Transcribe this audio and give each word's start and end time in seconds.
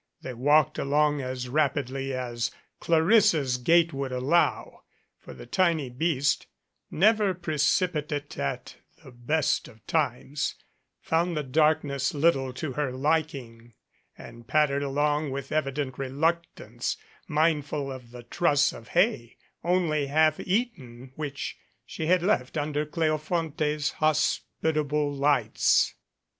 They 0.23 0.33
walked 0.33 0.79
along 0.79 1.21
as 1.21 1.47
rapidly 1.47 2.11
as 2.11 2.49
Clarissa's 2.79 3.57
gait 3.59 3.93
would 3.93 4.11
allow, 4.11 4.81
215 5.21 5.21
MADCAP 5.21 5.23
for 5.23 5.33
the 5.35 5.45
tiny 5.45 5.89
beast, 5.91 6.47
never 6.89 7.35
precipitate 7.35 8.35
at 8.39 8.77
the 9.03 9.11
best 9.11 9.67
of 9.67 9.85
times, 9.85 10.55
found 11.01 11.37
the 11.37 11.43
darkness 11.43 12.15
little 12.15 12.51
to 12.51 12.71
her 12.71 12.91
liking 12.91 13.75
and 14.17 14.47
pattered 14.47 14.81
along 14.81 15.29
with 15.29 15.51
evident 15.51 15.99
reluctance, 15.99 16.97
mindful 17.27 17.91
of 17.91 18.09
the 18.09 18.23
truss 18.23 18.73
of 18.73 18.87
hay 18.97 19.37
only 19.63 20.07
half 20.07 20.39
eaten 20.39 21.11
which 21.15 21.59
she 21.85 22.07
had 22.07 22.23
left 22.23 22.57
under 22.57 22.87
Cleof 22.87 23.29
onte's 23.31 23.91
hospitable 23.91 25.13
lights. 25.13 25.93